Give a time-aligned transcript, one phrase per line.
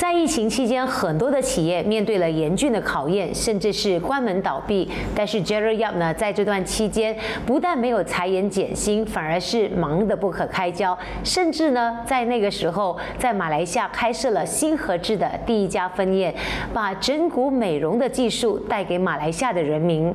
[0.00, 4.90] 在疫情期间，很多的企业面对了严峻的考验，甚至是关门倒闭。
[5.14, 16.34] 但是 Jerry Yap 呢，在这段期间，不但没有裁员减薪，反而是忙得不可开交，甚至呢，在那个时候，在马来西亚开设了新和制的第一家分店，
[16.72, 20.14] 把整骨美容的技术带给马来西亚的人民。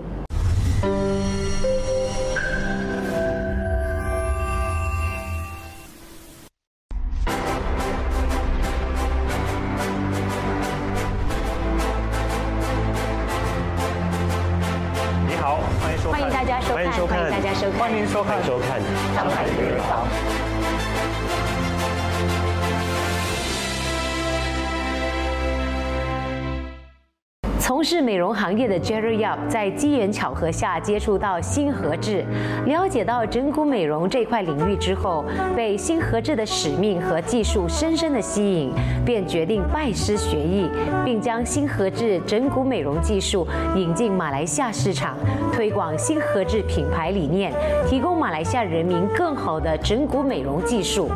[28.06, 32.24] 美容行业的 Jerry Yap 在机缘巧合下接触到新和制，
[32.68, 38.72] 了解到整骨美容这块领域之后，被新和制的使命和技术深深的吸引，
[39.04, 40.70] 便决定拜师学艺，
[41.04, 45.18] 并将新和制整骨美容技术引进马来西亚市场，
[45.52, 47.52] 推广新和制品牌理念，
[47.88, 51.10] 提供马来西亚人民更好的整骨美容技术。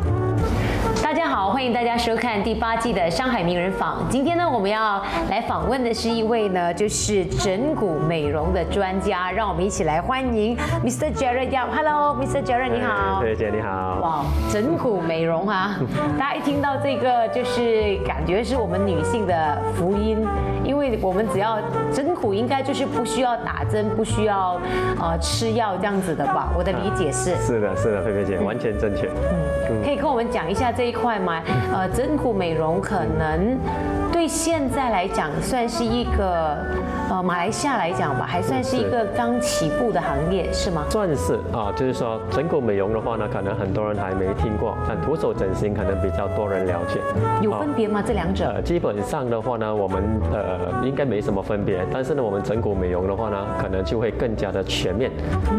[1.10, 3.98] 大家好，欢迎大家收看第八季的《上海名人坊》。
[4.08, 11.12] 今天呢，我们要来访问的是一位呢，就是整骨美容的专家，让我们一起来欢迎 Mr.
[11.12, 11.66] Jared Yap。
[11.74, 12.40] Hello，Mr.
[12.44, 13.20] Jared，你好。
[13.20, 13.98] 对姐你好。
[14.00, 15.76] 哇，整骨美容啊！
[16.16, 20.24] 大家一听到这个，就是感觉是我们女性的福音，
[20.70, 21.58] 因为我们只要
[21.92, 24.56] 整骨，应该就是不需要打针，不需要
[25.00, 26.52] 呃吃药这样子的吧？
[26.56, 27.34] 我的理解是。
[27.38, 29.08] 是的，是的，菲菲姐完全正确。
[29.68, 31.42] 嗯，可以跟我们讲一下这一块吗？
[31.74, 33.58] 呃，整骨美容可能
[34.12, 36.56] 对现在来讲算是一个
[37.10, 40.86] 呃马来西亚来讲吧，还算是一个刚起步的行业，是吗？
[40.88, 47.00] 算是啊，就是说整骨美容的话呢，可能很多人还没听过，但徒手整形可能比较多人了解。
[47.42, 48.00] 有分别吗？
[48.00, 48.52] 这两者？
[48.54, 55.10] 呃，基本上的话呢，我们呃应该没什么分别，但是呢，我们整骨美容的话呢，可能就会更加的全面。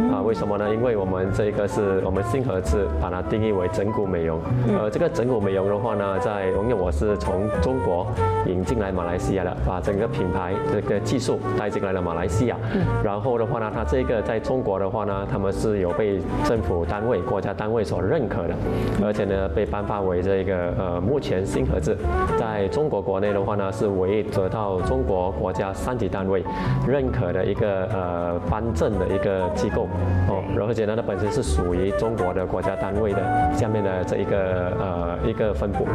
[0.10, 0.74] 啊，为什么呢？
[0.74, 4.40] 因为我们这个是我们新和制把它定义为整骨美容。
[4.80, 8.08] 呃，这个整骨美容的话呢，在因为我是从中国
[8.46, 12.58] 引进来马来西亚的，把整个品牌这个技术带进来了马来西亚。
[13.04, 18.56] 然后的话呢，它这个在中国的话呢，他们是有被政府单位、国家单位所认可的，
[19.04, 21.98] 而且呢被颁发为这个呃目前新和制
[22.40, 26.44] 在中国国内的话呢，是唯一得到中国国家三级单位
[26.88, 29.88] 认可的一个呃颁证的一个机构。
[30.28, 33.20] 哦，而且呢它本身是属于中国的国家单位的
[33.54, 35.86] 下面的这一个呃一个分部。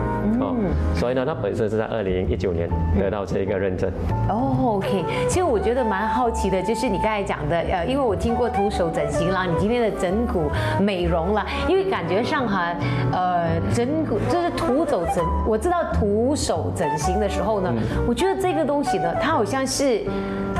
[0.40, 0.54] 哦，
[0.94, 2.68] 所以呢它本身是在二零一九年
[2.98, 3.90] 得到这一个认证。
[4.28, 5.04] 哦，OK，
[5.36, 12.74] 其实我觉得蛮好奇的，就是你刚才讲的，呃，因为我听过徒手整形啦，你今天的整骨美容啦，因为感觉上哈，
[13.12, 17.70] 呃，整骨就是徒手整，我知道徒手整形的时候呢，
[18.08, 20.06] 我觉得这个东西呢，它好像是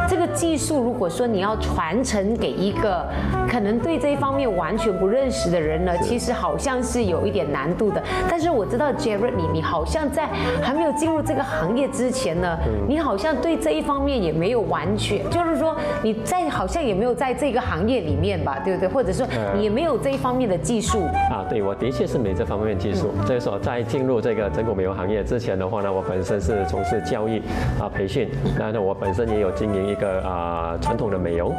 [0.09, 3.05] 这个技术，如果说你要传承给一个
[3.49, 8.03] 可能对这一方面完全不认识的人呢，其实好像是有一点难度的。
[8.28, 10.28] 但是我知道 Jared 你，你好像在
[10.62, 12.56] 还没有进入这个行业之前呢，
[12.89, 18.89] 你好像对这一方面也没有完全，就是说你在好像也没有在这个行业里面吧，对不对？
[18.89, 21.00] 或者说你也没有这一方面的技术。
[21.31, 23.12] 啊，对，我的确是没这方面技术。
[23.27, 27.43] 所以说，在进入这个整骨美容行业之前的话呢，我本身是从事教育
[27.81, 28.28] 啊培训，
[28.59, 31.51] 那呢我本身也有经营一个啊传统的美容，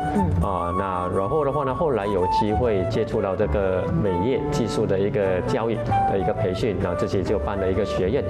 [0.41, 5.75] 啊那然后的话呢，后来有机会接触到这个美业技术的一个教育
[6.09, 8.23] 的一个培训，然后自己就办了一个学院，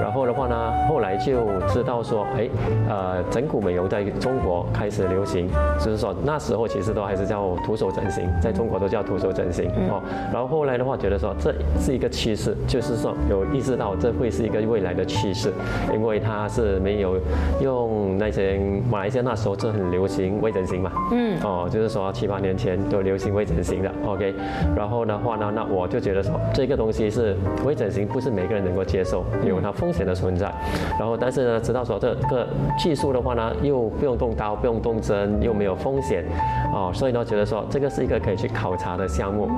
[0.00, 2.48] 然后的话呢，后来就知道说，哎，
[2.88, 5.48] 呃，整骨美容在中国开始流行，
[5.78, 9.70] 就是说那时候其实都还是叫徒手整形，在中国都叫徒手整形。
[9.90, 10.02] 哦，
[10.32, 15.52] 然后后来的话觉得说这是一个趋势，就是说有意识到这会是一个未来的趋势，
[15.92, 17.16] 因为它是没有
[17.60, 18.58] 用那些
[18.90, 24.34] 马来西亚那时候就很流行微整形嘛，嗯，哦，就是说七八年前都流行微整形的，OK，
[24.76, 30.52] 然后的话呢，那我就觉得说这个东西是微整形不是每个人能够接受，有它风险的存在，
[30.98, 32.46] 然后但是呢，知道说这个
[32.78, 36.24] 技术的话呢，又不用动刀，不用动针，又没有风险，
[36.72, 39.48] 哦，所以呢，觉得说这个是一个可以去考察的项目，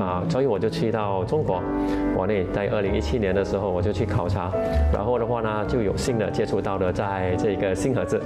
[0.00, 1.60] 啊，所以我就去到中国
[2.14, 4.50] 国内，在二零一七年的时候我就去考察，
[4.92, 8.20] 然后的话呢，就有幸的接触到了在这个新河子，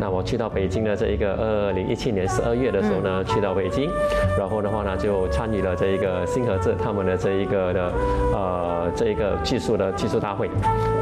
[0.00, 3.90] 那我去到北京的这一个二零一七年十二月的时候呢，去到北京，
[4.38, 7.92] 然后的话呢，就参与了这一个星河志他们的这一个的
[8.32, 10.50] 呃这一个技术的技术大会，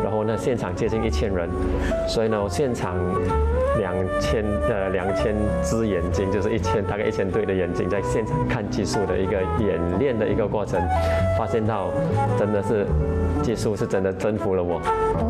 [0.03, 1.49] 然后呢，现场接近一千人，
[2.09, 2.97] 所以呢，现场。
[3.78, 10.80] 两千呃两千只眼睛，就是一千大概一千对的眼睛，在现场看技术的一个演练的一个过程，
[11.38, 11.88] 发现到
[12.38, 12.86] 真的是
[13.42, 14.80] 技术是真的征服了我，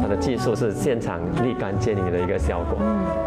[0.00, 2.78] 他的技术是现场立竿见影的一个效果。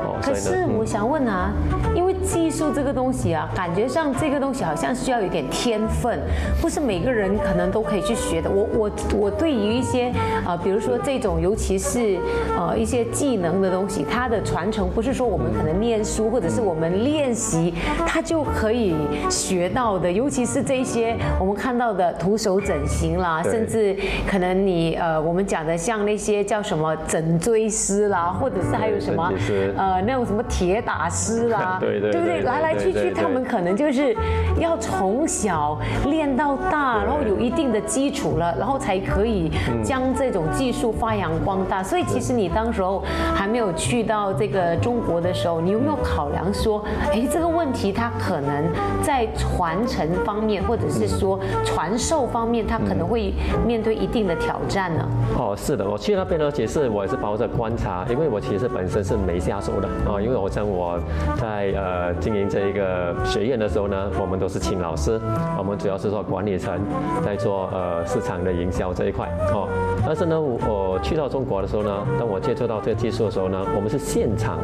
[0.03, 1.51] 哦，可是我想问啊，
[1.95, 6.19] 因为技术这个东西啊，感觉上这个东西好像需要有点天分，
[6.61, 8.49] 不是每个人可能都可以去学的。
[8.49, 10.11] 我我我对于一些
[10.45, 12.17] 啊，比如说这种，尤其是
[12.57, 17.73] 呃一些技能的东西，它的传承不是说我们可能念书或者是我们练习，
[18.05, 18.95] 他就可以
[19.29, 20.11] 学到的。
[20.11, 23.95] 尤其是这些我们看到的徒手整形啦，甚至
[24.27, 29.31] 可能你呃我们讲的像那些叫什么整椎师啦，或者是还有什么
[29.77, 32.41] 呃那种什么铁打师啦，对对不对？
[32.41, 34.15] 来来去去，他们可能就是
[34.59, 39.51] 要从小练到大，然后有一定的基础了，然后才可以
[39.83, 41.83] 将这种技术发扬光大。
[41.83, 43.03] 所以其实你当时候
[43.33, 46.81] 还没有去到这个中中国的时候，你有没有考量说，
[47.11, 48.63] 哎，这个问题它可能
[49.03, 53.33] 在传承方面，或者是说传授方面，它可能会
[53.67, 55.05] 面对一定的挑战呢？
[55.37, 60.97] 哦，是的，我去那边呢，其实我也是抱着观察，因为我其实本身是没下手的啊，因为我像我
[61.35, 65.19] 在呃经营这一个学院的时候呢，我们都是请老师，
[65.57, 66.79] 我们主要是做管理层，
[67.21, 69.67] 在做呃市场的营销这一块哦。
[70.07, 74.59] 但是呢，我去到中国的时候呢，当我接触到这个技术的时候呢，我们是现场，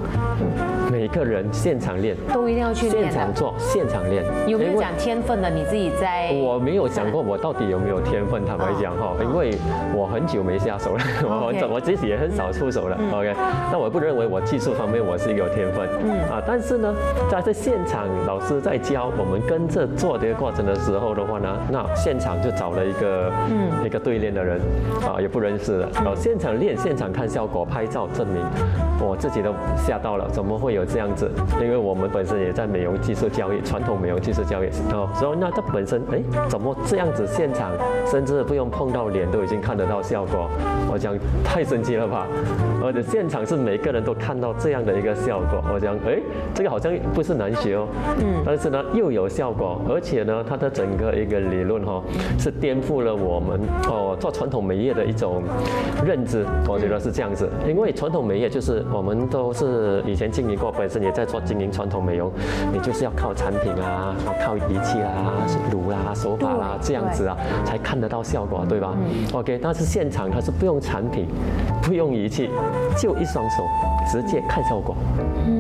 [0.92, 4.24] 每个人现场练，都一定要去练现场做，现场练。
[4.46, 5.50] 有没有讲天分的？
[5.50, 6.32] 你自己在？
[6.34, 9.52] 我没有想过我到底有没有天分，坦白讲哈，因为
[9.96, 12.98] 我很久没下手了， 我我自己也很少出手了。
[13.12, 13.34] OK，
[13.72, 16.94] 那我不认为我技术方面我是有天分，嗯啊，但是呢，
[17.30, 24.60] 在这现场老师在教我们跟着做这个过程的时候的话呢，那现场就找了一个嗯一个对练的人
[25.08, 28.44] 啊，也不认识的，然后现场练，现场看效果，拍照证明，
[29.00, 31.30] 我自己都吓到了，怎么会有这样子？
[31.62, 37.26] 因为我们本身也在美容技术教育，传统美容技术教育哦，所以那它本身哎，怎么这样子？
[37.28, 37.72] 现场
[38.06, 40.50] 甚至不用碰到脸都已经看得到效果，
[40.92, 42.28] 我讲太神奇了吧？
[42.84, 46.20] 而且现场是每个人都看到这样的一个效果，我讲哎，
[46.54, 47.88] 这个好像不是难学哦，
[48.20, 52.02] 嗯，但是呢又有效果，而且呢它的整个一个理论哈
[52.38, 55.44] 是颠覆了我们哦做传统美业的一种
[56.06, 62.32] 认知，我觉得是这样子，因为传统美业就是我们都是以前经营过，本身也在做经营传统美容，
[62.72, 65.34] 你就是要靠产品啊，靠仪器啊、
[65.72, 68.96] 炉啊、手法啦这样子啊才看得到效果，对吧
[69.34, 71.28] ？OK，但是现场它是不用产品，
[71.82, 72.50] 不用仪器，
[72.98, 73.64] 就一双手
[74.12, 74.96] 直接看效果，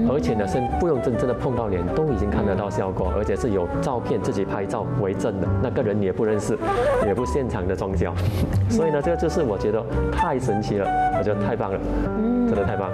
[0.09, 6.57] 而且呢是不用真正的碰到脸都已经看得到效果，而且是有照片自己拍照为证的，那个人你也不认识，
[7.05, 8.11] 也不现场的装修，
[8.69, 11.79] 所以呢这个就是我觉得太神奇了，我觉得太棒了，
[12.47, 12.89] 真的太棒。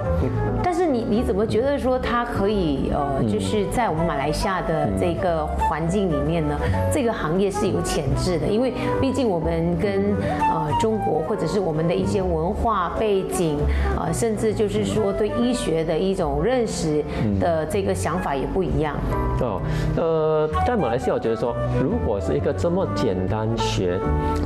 [0.63, 6.55] 但是你你怎么觉得说它可以呃就是在我们马来西亚的这个环境里面呢？
[6.91, 13.57] 这个行业是有潜质的，因为毕竟我们跟呃中国或者是我们的一些文化背景
[13.99, 17.03] 呃，甚至就是说对医学的一种认识
[17.39, 18.95] 的这个想法也不一样。
[19.41, 19.61] 哦，
[19.95, 23.99] 呃，在马来西亚，我觉得说，如果是一个这么简单学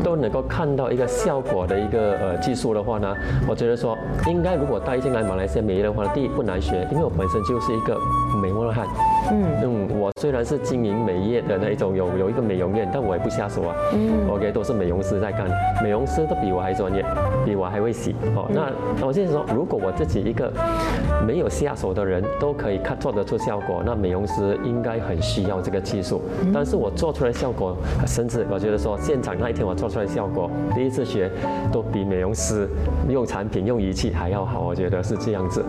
[0.03, 3.15] 都能够看到一个效果的一个呃技术的话呢，
[3.47, 3.97] 我觉得说，
[4.27, 7.97] 应该如果带进来马来西亚美业的话，第一不难学，因为我本身就是一个
[8.41, 8.87] 美容汉。
[9.29, 13.75] 嗯嗯，我虽然是经营美业的那一种，有有一个美容院，但我也不下手啊。
[13.93, 15.47] 嗯，OK，都是美容师在干，
[15.83, 17.05] 美容师都比我还专业，
[17.45, 18.15] 比我还会洗。
[18.35, 20.51] 哦，那我现在说，如果我自己一个
[21.25, 26.21] 没有下手的人都可以看做得出效果，那美容师应该很需要这个技术。
[26.53, 27.75] 但是我做出来效果，
[28.07, 31.29] 甚至我觉得说，现场那一天我做出来效果，第一次学
[31.71, 32.67] 都比美容师
[33.07, 35.63] 用产品用仪器还要好，我觉得是这样子。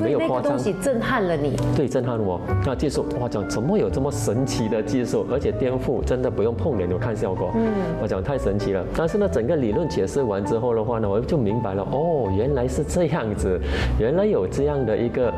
[0.00, 0.52] 没有夸张。
[0.52, 1.56] 东西震撼了你。
[1.74, 2.40] 对，震撼我。
[2.64, 7.52] 那技术，我，讲怎么有这么神奇的技术，而且颠覆，真的不用碰脸就看效果。
[7.54, 7.70] 嗯，
[8.02, 8.84] 我讲太神奇了。
[8.96, 13.56] 但是呢，整个理论解释完之后的话呢，我就明白了，哦，原来是这样子，
[14.00, 15.32] 原来有这样的一个。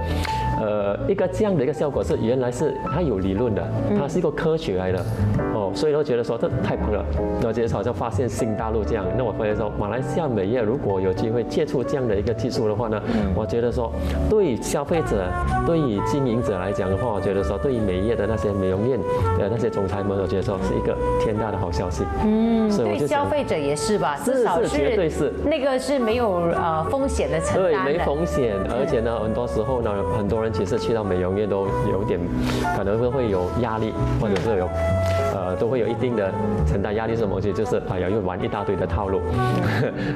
[0.56, 5.04] 呃，一个这样的一个效果是，原来是它有理论的，它是一个科学来的，
[5.52, 7.04] 哦，所以都觉得说这太棒了，
[7.44, 9.04] 我觉得好像发现新大陆这样。
[9.16, 13.00] 那我发现说，马来西亚美业如果有机会接触这样的一个技术的话呢，
[13.34, 13.92] 我觉得说，
[14.28, 15.24] 对于消费者，
[15.66, 18.98] 对于经营者来讲的话，我觉得说，对于美业的那些美容院
[19.38, 22.04] 的那些总裁们，我觉得说是一个天大的好消息。
[22.24, 24.16] 嗯，对消费者也是吧？
[24.24, 30.54] 至少是绝对是那个是没有呃风险的承担对，没风险，而且呢，很多时候呢，很多人。
[30.54, 32.20] 其实去到美容院都有点
[32.76, 34.68] 可能会会有压力，或者是有
[35.34, 36.30] 呃呃，都会有一定的
[36.66, 39.18] 承担压力，什么东西就是啊，要用玩一大堆的套路，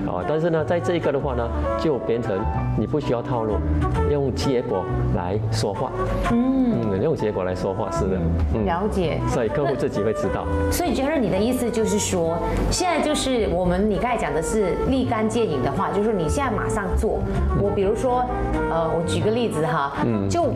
[0.06, 2.36] 啊， 但是呢，在这一个的话呢，就变成
[2.76, 3.54] 你不需要套路，
[4.10, 4.84] 用结果
[5.16, 5.92] 来说话，
[6.32, 8.16] 嗯，用结果来说话，是的，
[8.54, 10.44] 嗯，了解，所以客户自己会知道。
[10.70, 12.36] 所以觉得你的意思就是说，
[12.70, 17.20] 现在就是我们你刚才讲的是立竿见影的话，就是你现在马上做，
[17.60, 18.24] 我比如说，
[18.70, 20.46] 呃，我举个例子哈，嗯，就。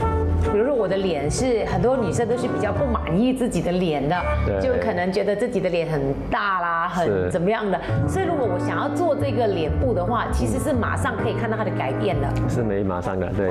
[0.52, 4.16] 比如说我的脸是很多女生都是比较不满意自己的脸的，
[4.60, 6.00] 就可能觉得自己的脸很
[6.30, 7.80] 大啦，很怎么样的。
[8.08, 12.28] 所以如果我想要做这个脸部的话，其实是马上可以看到它的改变的。
[12.48, 13.50] 是没马上的，对。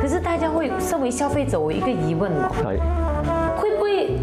[0.00, 2.48] 可是大家会身为消费者，我一个疑问哦。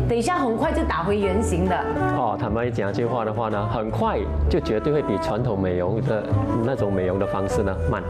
[0.07, 1.75] 等一下，很快就打回原形的。
[2.15, 6.23] 哦，坦白讲一句话的话呢，很快就绝对会比传统美容的
[6.63, 8.03] 那种美容的方式呢慢。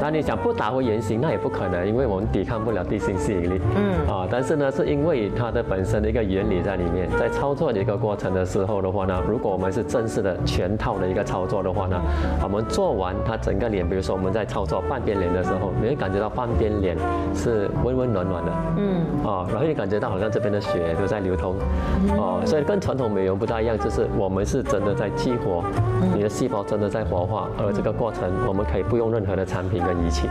[0.00, 3.60] 那你想不打回原形，那也不可能，因为我们抵抗不了地心吸引力。
[3.76, 4.12] 嗯。
[4.12, 12.00] 啊，但是呢，是因为它的本身的一个原理在里面，在操作的一个过程的时候的话呢，如果我们是正式的全套的一个操作的话呢，
[12.42, 16.96] 我们做完它整个脸，比如说我们在操作半边脸的时候，你会感觉到半边脸
[17.34, 18.52] 是温温暖暖的。
[18.78, 19.04] 嗯。
[19.24, 21.16] 啊，然后你感觉到好像这边的血都在。
[21.26, 21.56] 流通，
[22.16, 25.64] 哦，所以跟传统美容不大一样，就是我们是真的在激活
[26.14, 30.28] 你的细胞，真的在活化，而这个过程我们可以不用任何的产品跟仪器。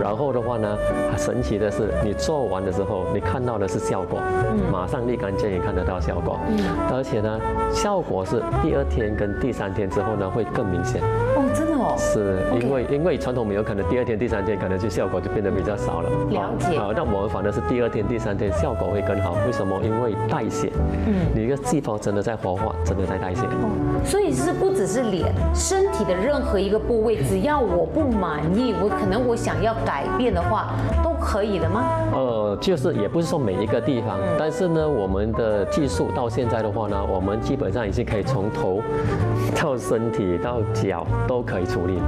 [0.00, 0.76] 然后的话呢，
[1.16, 4.20] 神奇的是，你做完的时候，你看到的是效果，
[4.70, 6.38] 马上立竿见影看得到效果，
[6.92, 7.40] 而且呢，
[7.72, 11.02] 效果是第二天跟第三天之后呢会更明显。
[11.02, 11.96] 哦，真的哦。
[11.96, 16.10] 是因为因为传统美容可能第二天、第三天可能就效果就变得比较少了。
[16.30, 16.78] 了解。
[16.78, 19.34] 好，那我们反而是第二天、第三天效果会更好。
[19.46, 19.76] 为什么？
[19.82, 20.70] 因为代谢，
[21.06, 23.42] 嗯，你一个细胞真的在活化，真的在代谢。
[23.42, 31.82] 哦，所以是不只是脸，身体的任何一个部位，只要我不满意，我可能我想要改变的话，都可以的吗？
[32.14, 38.80] 呃，就是也不是说每一个地方，但是呢，我们的技术到现在的话呢，我们基本上已经可以从头
[39.50, 41.98] 到身体到脚都可以处理。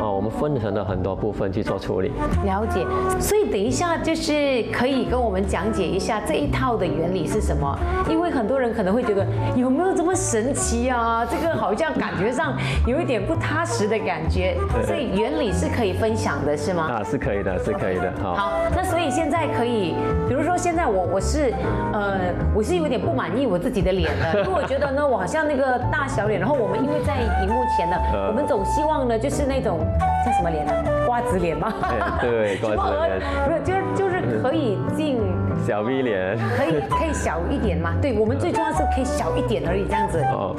[0.00, 2.10] 哦，我们分成了很多部分去做处理。
[2.44, 2.86] 了解，
[3.20, 7.78] 所以等一下就是可以跟我们讲解一下这一套的原理是什么？
[8.08, 11.24] 因为很多人可能会觉得有没有这么神奇啊？
[11.24, 14.56] 这个好像感觉上有一点不踏实的感觉。
[14.86, 16.88] 所以原理是可以分享的，是吗？
[16.90, 18.12] 啊，是可以的，是可以的。
[18.22, 19.94] 好，好，那所以现在可以，
[20.28, 21.52] 比如说现在我我是
[21.92, 22.18] 呃
[22.54, 27.96] 我是有点不满意我自己的脸的，因为我觉得呢我好像那个大小脸，然后我们因为在荧幕前呢，
[28.28, 29.78] 我们总希望呢就是那种。
[30.22, 30.72] 叫什么脸呢？
[31.06, 31.72] 瓜子脸吗？
[32.20, 33.20] 对， 瓜子脸。
[33.46, 35.18] 不是，就是就是可以进
[35.66, 37.94] 小 V 脸，可以可以小一点吗？
[38.02, 40.18] 对我们最重要是可以小一点而已，这样子。
[40.18, 40.54] 哦。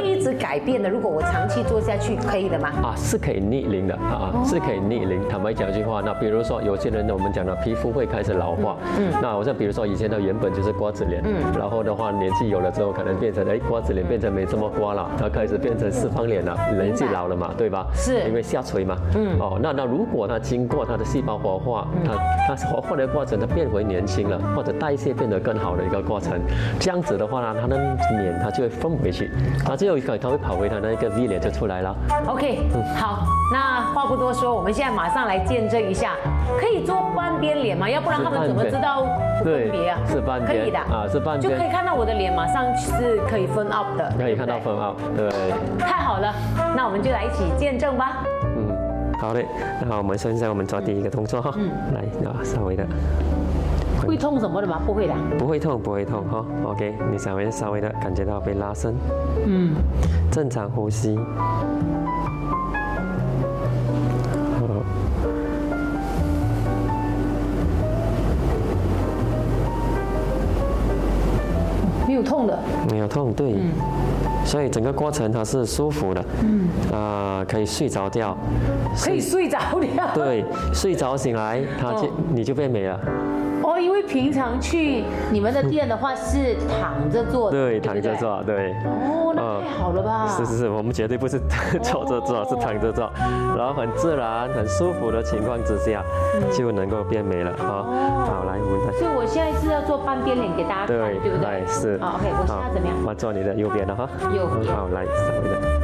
[0.00, 0.88] 一直改变的。
[0.88, 2.68] 如果我长期做下去，可以的吗？
[2.82, 5.20] 啊，是可以逆龄的啊，是可以逆龄。
[5.28, 17.86] 坦白讲一句话，那比如说有些人呢我们讲的皮肤会开始老化，嗯，那我像比如说以前的原本就是瓜子脸，嗯，然后的话年纪有了之后可能变成哎瓜子脸变成没这么瓜了，它开始变成四方脸了，年纪老了嘛，对吧？
[17.94, 22.14] 是，因为下垂嘛，嗯，哦，那那如果它经过它的细胞活化，它
[22.48, 26.38] 它活化的过程它变回年轻了，或者代谢变得更好的一个过程，
[26.78, 27.76] 这样子的话呢，它的
[28.18, 29.30] 脸它就会分回去，
[29.64, 30.16] 它就有一个。
[30.16, 31.96] 它会跑回它那个 V 脸就出来了。
[32.28, 32.60] OK，
[32.94, 36.12] 好，那话不多说，我们现在马上来见证一下，
[36.60, 37.90] 可以做半边脸吗？
[37.90, 39.04] 要不然他们怎么知道
[39.42, 39.98] 分别啊？
[40.06, 45.28] 是半边，可以的啊，是半边，就可以看到我的脸马上是可以分 up 的，可以看到分 up，对。
[45.80, 46.32] 太好了，
[46.76, 48.22] 那我们就来一起见证吧。
[48.44, 48.70] 嗯，
[49.18, 49.46] 好嘞，
[49.88, 51.52] 那我们现在我们做第一个动作哈，
[51.92, 52.86] 来啊，稍微的。
[54.06, 54.80] 会痛什么的吗？
[54.84, 56.44] 不会的，不会痛，不会痛哈。
[56.64, 58.94] OK，你稍微稍微的感觉到被拉伸，
[59.46, 59.74] 嗯，
[60.30, 61.18] 正常呼吸，
[72.06, 72.58] 没有痛的，
[72.90, 73.54] 没有痛，对，
[74.44, 78.36] 所以整个过程它是舒服的，嗯，啊，可以睡着掉，
[79.02, 80.44] 可以睡着掉，对，
[80.74, 83.00] 睡着醒来，它就你就变美了。
[83.62, 88.72] 哦，因为平常去你们的店的话是躺着做，对，躺着做，对。
[88.84, 90.26] 哦，那太好了吧？
[90.28, 91.38] 是是是，我们绝对不是
[91.82, 93.10] 坐着做，是躺着做，
[93.56, 96.02] 然后很自然、很舒服的情况之下，
[96.52, 97.86] 就能够变美了啊。
[98.26, 98.92] 好，来，我们。
[98.98, 100.86] 所以我现在是要做半边脸给大家看，
[101.22, 101.64] 对不对？
[101.66, 101.98] 是。
[101.98, 102.96] 好，OK，我现在怎么样？
[103.06, 104.08] 我做你的右边的哈。
[104.34, 104.74] 右边。
[104.74, 105.81] 好，来，稍微的。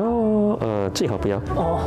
[0.00, 1.38] 哦，呃，最好不要。
[1.56, 1.80] 哦。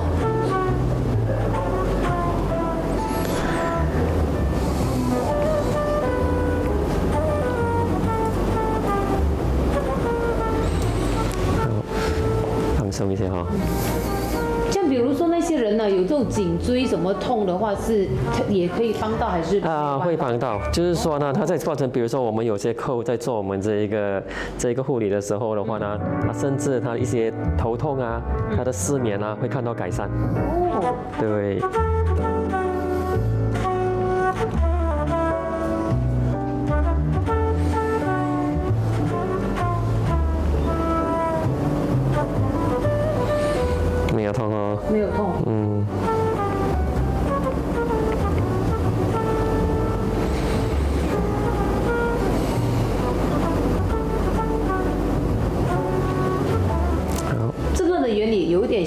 [12.89, 13.45] 松一些哈。
[14.97, 18.07] 像比如说那些人呢，有这种颈椎什么痛的话，是
[18.49, 19.59] 也可以帮到还是？
[19.59, 20.59] 啊，会帮到。
[20.71, 24.21] 就是说呢，他在过程，比如说我们有些客户在做我们这一个
[24.57, 28.21] 这一个护理的时候的话呢，他甚至他一些头痛啊，
[28.55, 30.09] 他的失眠啊，会看到改善。
[30.09, 30.95] 哦。
[31.19, 31.59] 对。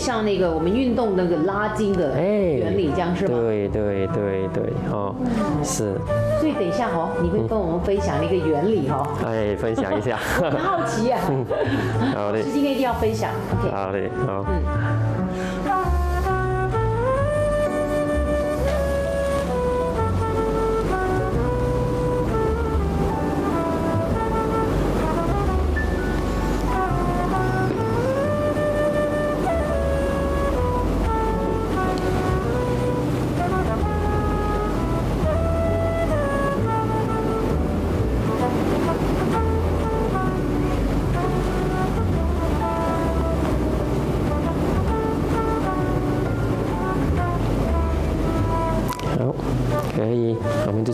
[0.00, 3.38] 像那个我们运动那个拉筋的原理，这样是吗？
[3.38, 5.14] 对对对对，哦，
[5.62, 5.94] 是。
[6.40, 9.06] 所以等一下哦，你会跟我们分享那个原理哦。
[9.26, 10.16] 哎，分享一下。
[10.40, 11.20] 很好奇啊。
[12.16, 12.40] 好嘞。
[12.50, 13.30] 今天一定要分享。
[13.52, 13.70] OK。
[13.70, 14.44] 好嘞，好。
[14.48, 15.28] 嗯。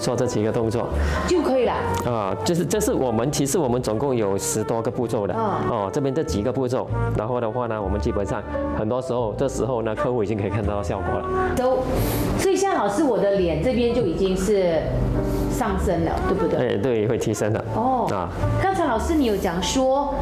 [0.06, 0.86] 做这几个动作
[1.26, 1.72] 就可以了
[2.04, 6.86] 啊，就是这是我们其实我们总共有十多个步骤的哦，这边这几个步骤，
[7.18, 8.40] 然后的话呢，我们基本上
[8.78, 11.26] 很多时候这时候呢，客户已经可以看到效果了。
[11.56, 11.78] 都，
[12.38, 14.80] 所以现在老师我的脸这边就已经是
[15.50, 16.78] 上升了，对不对？
[16.78, 17.64] 对对，会提升的。
[17.74, 18.28] 哦啊，
[18.62, 20.14] 刚才老师你有讲说，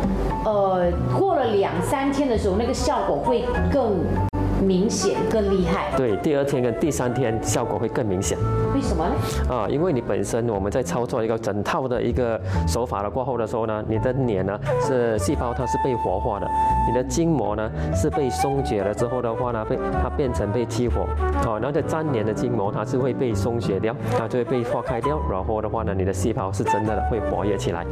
[0.47, 3.99] 呃，过了两三天的时候，那个效果会更。
[4.65, 8.39] 明显更厉害，对，第二天跟第三天效果会更明显。
[8.75, 9.15] 为什么呢？
[9.49, 16.47] 啊，因为你本身我们在操作一个整套的一个手法了过后的时候呢，你的脸呢是细胞它是被活化的，
[16.89, 21.03] 你的筋膜呢是被松解了之后的话呢，被它变成被激活，
[21.47, 27.87] 哦，然后在粘连的筋膜它是会被松解掉，它就会被化开掉，然后的话呢，你的细胞是真的会活跃起来，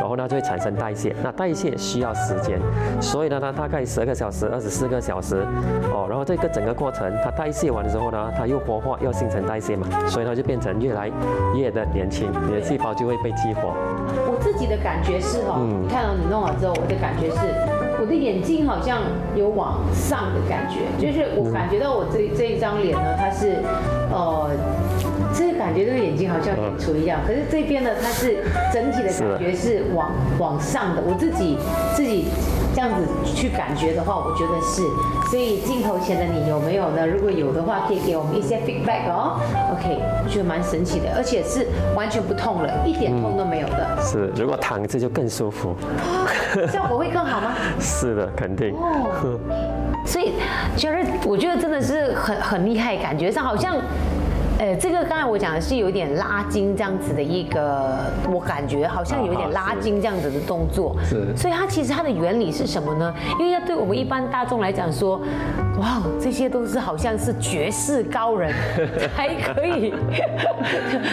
[0.00, 2.58] 然后呢就会产生代谢，那代谢需要时间，
[3.00, 5.46] 所以呢它大概十二个小时、二十四个小时，
[5.92, 6.06] 哦。
[6.08, 11.10] 然后这个整个过程，它代谢完的时候呢，它又活化，又新陈代谢嘛，所以它就变成越来
[11.54, 13.74] 越的年轻，你的细胞就会被激活。
[14.26, 17.36] 我自己的感觉是哈，看到你弄好之后，我的感觉是，
[18.00, 19.02] 我的眼睛好像
[19.34, 23.56] 有往上的感觉，就是我感觉到我这这一张脸呢，它是，
[24.10, 24.50] 呃，
[25.34, 31.58] 这个感觉这个眼睛好像很垂一样，可是这边呢，它是整体的感觉是往往上的，我自己
[31.94, 32.26] 自己。
[32.74, 34.82] 这样子去感觉的话，我觉得是。
[35.30, 37.06] 所以镜头前的你有没有呢？
[37.06, 39.40] 如果有的话，可以给我们一些 feedback 哦。
[39.72, 43.96] OK，我觉得蛮神奇的，而且是完全不痛了，一点痛都没有的。
[44.02, 45.74] 是，如果躺着就更舒服。
[46.72, 47.54] 效果会更好吗？
[47.80, 48.74] 是的，肯定。
[48.74, 49.38] 哦。
[50.04, 50.32] 所以
[50.76, 53.76] 就是我觉得真的是很很厉害，感觉上好像。
[54.64, 57.98] 呃，这个刚才我讲的是有点拉筋这样子的一个，
[58.32, 60.96] 我感觉好像有点拉筋这样子的动作。
[61.04, 61.36] 是。
[61.36, 63.14] 所以它其实它的原理是什么呢？
[63.38, 65.20] 因为要对我们一般大众来讲说，
[65.78, 68.54] 哇，这些都是好像是绝世高人
[69.14, 69.92] 才可以，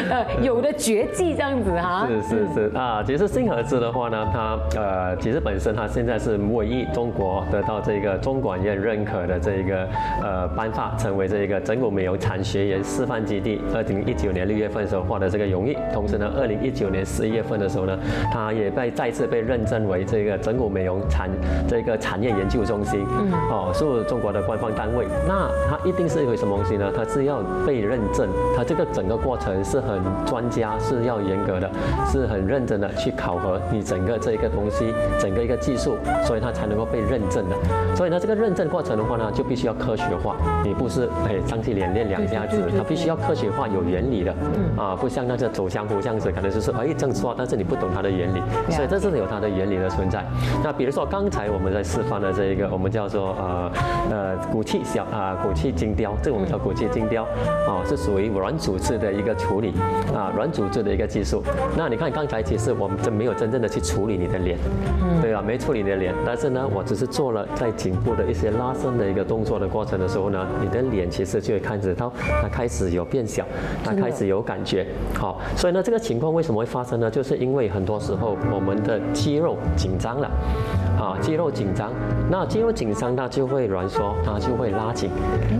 [0.10, 2.08] 呃，有的绝技这样子哈。
[2.08, 9.86] 是是是啊，其实星河子的话呢，它呃，其实本身它现在是唯一中国得到这个中管院认可的这一个
[10.24, 13.22] 呃颁发，成为这一个整骨美容产学研示范。
[13.22, 17.98] 基地二零一九年六月份的时候获得这个荣誉，同时呢，二零一九年十一月份的时候呢，
[18.32, 21.30] 它也被再次被认证为这个整骨美容产
[21.68, 25.06] 这个产业研究中心，嗯，哦，是中国的官方单位。
[25.28, 26.92] 那它一定是一个什么东西呢？
[26.96, 31.70] 它是要被认证，它这个整个过程是很专家，是要严格的，
[32.12, 37.56] 是很认真的去考核你整个这一个东西，整个一个技术，所以它才能够被认证的。
[37.96, 43.18] 所以呢，这个认证过程的话呢，就必须要科学化，你不是哎上去练练两下子，它必须要。
[43.22, 44.36] 科学化有原理的，
[44.78, 50.26] 啊，不像那个走江湖这样子，可能就是哎这样说，但是你不懂它的原理，所以这是有它的原理的存在。
[50.64, 53.72] 那比如说刚才我们在示范的这一个，我们叫做呃
[54.10, 57.24] 呃骨气小啊骨气精雕，这个我们叫骨气精雕，
[57.68, 59.74] 啊是属于软组织的一个处理
[60.16, 61.44] 啊软组织的一个技术。
[61.78, 64.58] 那你看刚才其实我们真没有真正的去处理你的脸，
[65.22, 65.42] 对吧？
[65.46, 73.06] 没处理你的脸，但是呢，我只是做了在颈部的一些拉伸的一个动作的过程的时候呢，你的脸其实就会开始到它开始有。
[73.12, 73.46] 变小，
[73.84, 74.88] 他开始有感觉。
[75.14, 77.12] 好，所以呢，这个情况为什么会发生呢？
[77.12, 80.32] 就是因为很多时候我们的肌肉紧张了。
[81.02, 81.92] 啊，肌肉紧张，
[82.30, 85.10] 那肌肉紧张，它就会挛缩，它就会拉紧。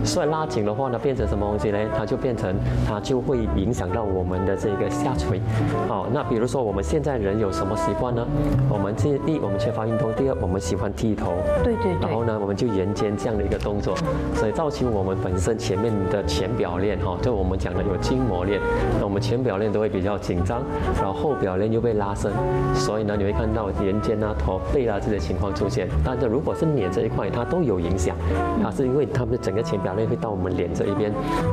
[0.04, 1.78] 所以拉紧的话呢，变成什么东西呢？
[1.98, 2.54] 它就变成，
[2.86, 5.40] 它就会影响到我们的这个下垂。
[5.88, 8.24] 好，那比如说我们现在人有什么习惯呢？
[8.70, 11.32] 我们第一，我们缺乏运动；第二，我们喜欢剃头。
[11.64, 12.00] 对对对。
[12.00, 13.96] 然后呢，我们就沿肩这样的一个动作，
[14.36, 18.60] 所以造成我们本身前面的前表链哈，就我们讲的有筋膜链，
[18.98, 20.62] 那我们前表链都会比较紧张，
[20.96, 22.32] 然后后表链又被拉伸，
[22.74, 25.36] 所以呢，你会看到沿肩啊、驼背啊这些情。
[25.42, 28.14] 况出现，但是如果是脸这一块，它都有影响。
[28.62, 31.10] 它是因为它们的整个前表链会到我们脸这一边，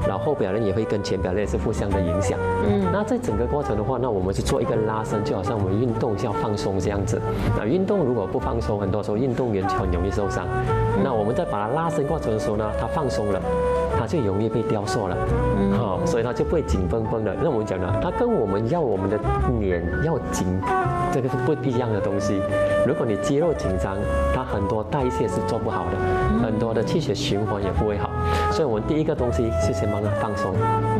[0.07, 2.37] 然后后表链也会跟前表链是互相的影响。
[2.67, 7.19] 嗯，那在整个过程的话，那我们是做一个拉伸，就好像我们运动要放松这样子。
[7.57, 10.45] 那运动如果不放松，很多时候运动员就很容易受伤。
[11.03, 13.41] 那我们在把它拉伸过程的时候呢，它放松了，
[13.88, 15.15] 它就容易被雕塑了。
[15.77, 17.35] 好，所以它就不会紧绷绷的。
[17.41, 19.19] 那我们讲呢，它跟我们要我们的
[19.59, 20.59] 脸要紧，
[21.13, 22.41] 这个是不一样的东西。
[22.87, 23.95] 如果你肌肉紧张，
[24.33, 28.09] 它很多代谢是做不好的，很多的气血循环也不会好。
[28.51, 30.53] 所以，我们第一个东西是先帮它放松、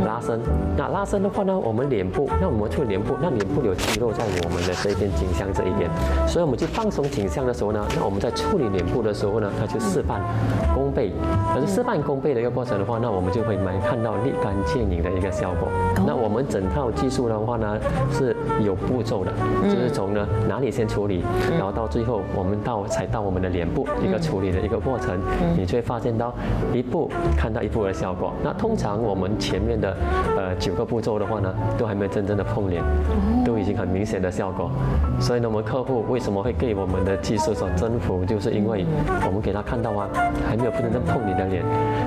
[0.06, 0.40] 拉伸。
[0.78, 5.90] 那拉伸的话呢，我们脸部，那我们做脸部，那脸部有肌肉在我们的这一边颈项这一边，
[6.28, 10.22] 所以我们去放松颈项的时候呢，那我们在处理脸部的时候呢，它就事半
[10.74, 11.12] 功倍。
[11.54, 15.68] 可是事半功倍的一个过程的话，那我们就会蛮看到立竿见影的一个效果。
[16.06, 17.78] 那我们整套技术的话呢，
[18.12, 19.32] 是有步骤的，
[19.64, 25.20] 就是从呢哪里先处理，然后到最后我们到才到我们的脸部一个处理的一个过程，
[25.58, 26.34] 你就会发现到
[26.74, 28.34] 一步看到一步的效果。
[28.44, 29.96] 那通常我们前面的
[30.38, 32.84] 呃九个步骤的话呢，都还没有真正的碰脸，
[33.46, 34.70] 都已经很明显的效果。
[35.22, 38.86] 所以呢，我们客户为什么会给我们的技术所征服，就是因为
[39.26, 40.10] 我们给他看到啊，
[40.46, 41.64] 还没有真正碰你的脸，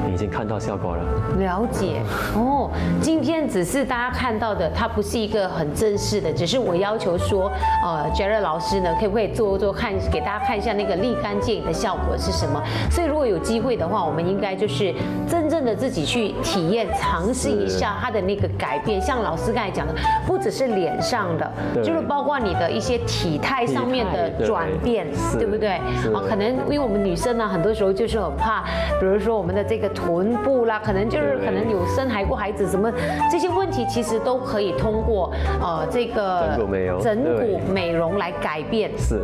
[0.06, 1.02] 你已经看到效果了。
[1.38, 2.02] 了解
[2.36, 7.50] 哦，今天只是大家看到的，它不是一个很正式的，只是我要求说，
[7.82, 12.62] 呃，Jerry 老师呢，可不可以做做看，给大家看一下那个立竿见影的效果是什么？
[12.90, 14.92] 所以如果有机会的话，我们应该就是
[15.28, 19.00] 真正的自己去体验、尝试一下它的那个改变。
[19.00, 19.94] 像老师刚才讲的，
[20.26, 21.50] 不只是脸上的，
[21.82, 25.06] 就是包括你的一些体态上面的转变，
[25.38, 25.70] 对不对？
[26.12, 28.64] 啊，可能因为我们女生呢，很多时候就是很怕，
[29.00, 32.92] 比如说我们的这个臀部啦，可能就是可能有生孩过孩子什么
[33.30, 38.90] 这些问题，其实都可以通过呃这个整骨美容、整骨美容来改变。
[38.98, 39.22] 是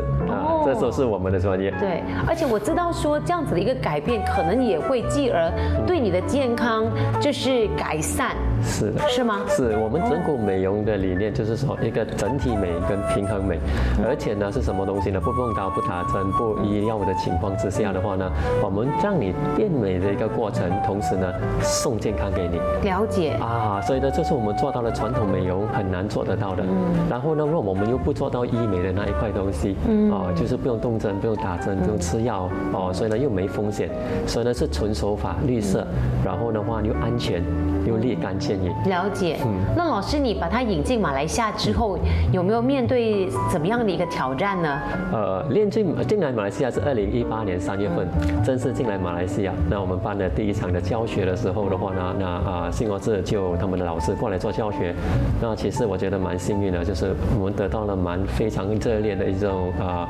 [0.60, 1.70] 啊，这都是我们的专业。
[1.78, 5.50] 对，而且我知道说这样子的一个改变，可能也会继而
[5.86, 6.84] 对你的健康
[7.20, 8.36] 就是改善。
[8.62, 9.40] 是的，是吗？
[9.48, 13.58] 是我们整骨美容的理念，就是说一个整体美跟平衡美，
[14.04, 15.20] 而且呢是什么东西呢？
[15.20, 18.28] 不动刀、不打针、不医药的情况之下的话呢，
[18.62, 22.58] 我们让你变美的一个过程，同时呢送健康给你。
[22.82, 26.64] 了解啊，所以呢，这是我们做到了传统美容很难做得到的。
[27.08, 29.76] 然后呢，如果我们又不做到医美的那一块东西，
[30.10, 33.88] 啊，就是不用动针、不用打针、不用吃药，哦，所以呢又没风险，
[34.26, 35.86] 所以呢是纯手法、绿色，
[36.24, 37.42] 然后的话又安全。
[37.86, 38.70] 又立竿见影。
[38.84, 39.38] 了解。
[39.46, 41.96] 嗯，那老师，你把它引进马来西亚之后，
[42.30, 44.78] 有没有面对怎么样的一个挑战呢？
[45.10, 48.06] 呃，练进进来马来西亚是二零一八年三月份
[48.44, 49.54] 正式进来马来西亚。
[49.70, 54.94] 那我们办的第一场的教学的时候的话呢，那啊，新华社就他们的老师过来做教学。
[55.40, 60.08] 那其实我觉得蛮幸运的，就是我们得到了蛮非常热烈的一种啊呃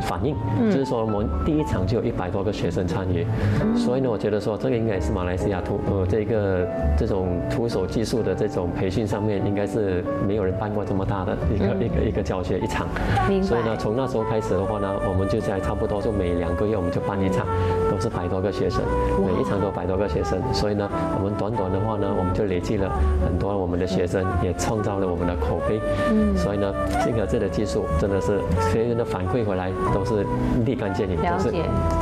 [0.00, 0.36] 反应，
[0.70, 3.26] 就是说我们第一场就有一百多个学生参与。
[3.76, 6.36] 所以呢，我觉得说这个应该是马来西亚徒呃这个。
[6.36, 6.64] 呃，
[6.96, 12.86] 这种徒手技术的这种培训上面，应该是没有人办过这么大的一个一个一个教学一场。
[13.42, 17.46] 所以呢，从那时候开始的话呢，我们就在差不多就每两个月我们就办一场，
[17.96, 18.82] 都是百多个学生，
[19.24, 20.38] 每一场都百多个学生。
[20.52, 20.86] 所以呢，
[21.18, 22.90] 我们短短的话呢，我们就累积了
[23.24, 25.80] 很多我们的学生，也创造了我们的口碑。
[26.10, 26.36] 嗯。
[26.36, 26.70] 所以呢，
[27.02, 28.38] 这个这的技术真的是
[28.70, 30.26] 学员的反馈回来都是
[30.66, 31.50] 立竿见影，都是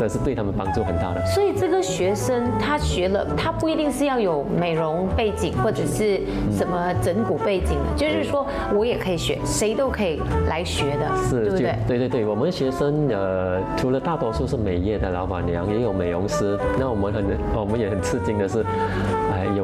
[0.00, 1.24] 都是对他们帮助很大的。
[1.26, 4.14] 所以这个学生他学了，他不一定是要。
[4.24, 6.18] 有美容背景或者是
[6.50, 11.78] 什么整骨背景的，就是说我也可以学，谁都可以来学的，是对不对？
[11.86, 16.58] 对对对，我们学生呃，除了大多数是美业的老板娘，也有有美容师。
[16.78, 18.64] 那我们很我们也很吃惊的是，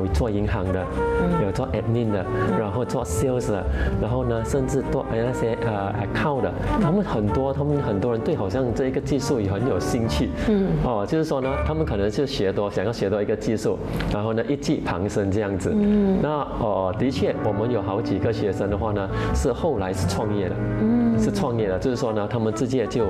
[0.01, 0.85] 有做银行的，
[1.45, 2.25] 有做 admin 的，
[2.59, 3.65] 然后做 sales 的，
[4.01, 10.31] 然后呢，甚至做那些呃 account 的，他们很多，他们很多人对好像这一个技术也很有兴趣。
[10.49, 13.79] 嗯，哦，就是说呢，他们可能就学多，想要学多一个技术，
[14.13, 14.43] 然后呢。
[14.51, 23.05] 一技傍身这样子，嗯，那哦，的确，我们有好几个学生的话呢，是后来是创业的，嗯，是创业的，就是说呢，他们直接就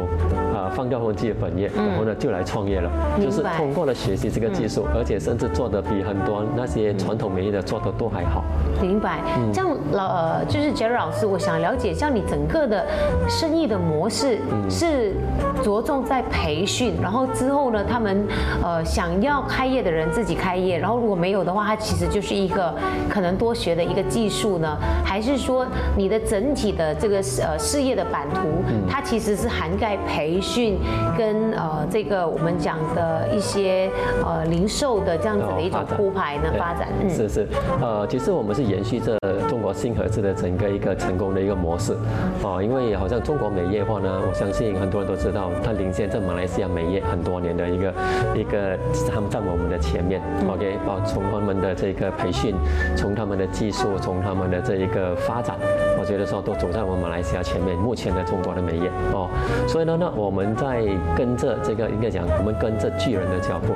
[0.53, 2.91] 啊放掉他们自己的本业，然后呢就来创业了，
[3.23, 6.80] 就是通过了学习这个技术，而且甚至做的比很多那些。
[6.81, 8.45] 些传统美业的做的都还好。
[8.81, 9.21] 明白。
[9.53, 12.87] 这样老呃，就是杰瑞老师，我想了解，像你整个的
[13.29, 14.39] 生意的模式
[14.69, 15.15] 是
[15.63, 18.27] 着重在培训，然后之后呢，他们
[18.63, 22.75] 呃想要开业的人自己开业，然后如果没有的话，它其实就是一个
[23.09, 25.67] 可能多学的一个技术呢，还是说
[25.97, 28.49] 你的整体的这个呃事业的版图，
[28.89, 30.79] 它其实是涵盖培训
[31.19, 33.91] 跟呃这个我们讲的一些
[34.25, 36.89] 呃零售的这样子的一种铺排呢发展。
[37.09, 37.47] 是是，
[37.81, 41.97] 呃，其实我们是延续着中国新盒子的整个一个成功的一个模式，
[42.43, 47.93] 哦，因为好像中国美业化呢，我相信很多人都知道，它领先在马来西亚美业很多年的一个
[48.37, 48.79] 一个，
[49.13, 52.55] 他们在我们的前面，OK，包从他们的这个培训，
[52.97, 55.57] 从他们的技术，从他们的这一个发展，
[55.99, 57.77] 我觉得说都走在我们马来西亚前面。
[57.81, 58.91] 目前的中国的美业。
[59.13, 59.29] 哦，
[59.67, 60.85] 所以呢，那我们在
[61.17, 63.73] 跟着这个应该讲，我们跟着巨人的脚步，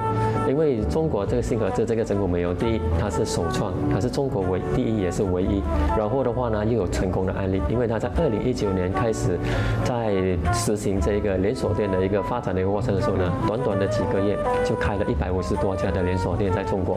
[0.49, 5.63] 因为中国这个新盒子这个整骨美容，第一它是首创，它是中国唯第一也是唯一。
[5.97, 9.39] 然后的话呢，又有成功的案例，因为它在二零一九年开始
[9.85, 10.15] 在
[10.53, 16.97] 实行这一个连锁店的一个发展的一个过程的时候呢，短短的几个月就开了一百五十多家的连锁店在中国。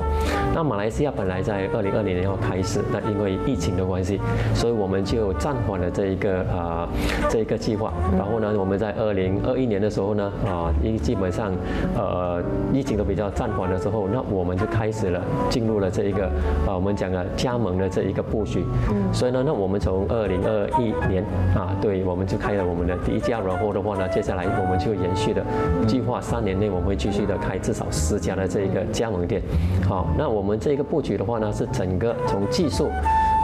[0.54, 4.20] 那马来西亚本来在二零二零年要开始，那因为疫情的关系，
[4.54, 6.88] 所以我们就暂缓了这一个啊
[7.30, 7.94] 这一个计划。
[8.18, 11.52] 然后呢，我们在二零二一年的时候呢，啊，因基本上
[11.96, 12.42] 呃
[12.74, 16.26] 疫情都比较暂缓的时候，那我们就开始了进入了这一个
[16.66, 18.66] 啊我们讲的加盟的这一个布局。
[18.90, 21.24] 嗯，所以呢，那我们从二零二一年
[21.56, 25.44] 啊，对，我们就开了我们的第一家，然后的话呢，接下来我们就延续的
[25.88, 29.42] 计划，三年内我们会继续的开至少十家的这一个加盟店。
[29.88, 32.90] 好，那我们这个布局的话呢，是整个从技术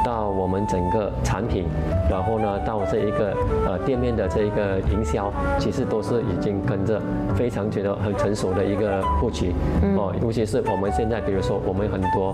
[0.04, 1.66] 到我们整个产品，
[2.10, 3.34] 然后呢，到这一个
[3.66, 7.02] 呃店面的这一个营销，其实都是已经跟着
[7.36, 9.54] 非常觉得很成熟的一个布局。
[9.98, 12.34] 哦，尤其是我们现在，比如说我们很多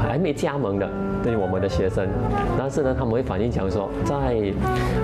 [0.00, 0.88] 还没加盟的。
[1.22, 2.08] 对于我们的学生，
[2.58, 4.16] 但是呢，他们会反映讲说，在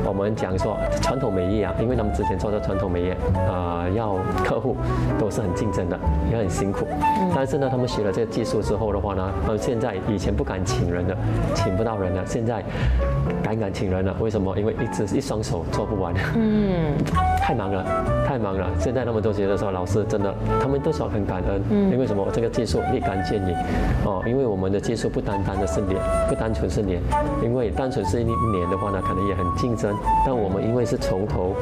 [0.03, 4.75] 我们讲说传统美业啊，因为他们之前做的传统美业啊，要客户
[5.19, 5.99] 都是很竞争的，
[6.31, 6.87] 也很辛苦。
[7.35, 11.15] 但是呢，他们学了这个技术之后的话呢，他们现在以前不敢请人的，
[11.55, 12.65] 请不到人了，现在
[13.43, 14.17] 敢敢请人了。
[14.19, 14.57] 为什么？
[14.59, 16.97] 因为一只一双手做不完，嗯，
[17.45, 17.85] 太忙了，
[18.27, 18.67] 太忙了。
[18.79, 22.27] 现在他们都觉得说，老师真的，他们都说很感恩，因为什么？
[22.33, 23.55] 这个技术立竿见影
[24.07, 26.01] 哦，因为我们的技术不单单的是脸。
[26.29, 27.01] 不单纯是脸，
[27.43, 29.93] 因为单纯是一年的话呢，可能也很竞争。
[30.25, 31.55] 但我们因为是从头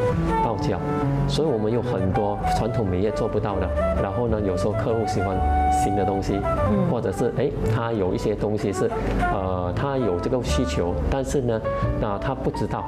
[0.44, 0.78] 到脚，
[1.26, 3.68] 所以我们有很多传统美业做不到的。
[4.02, 5.36] 然后呢，有时候客户喜欢
[5.72, 6.38] 新的东西，
[6.90, 11.58] 或者是哎，他有一些东西是，呃，他有这个需求，但是呢，
[12.00, 12.84] 那他不知道。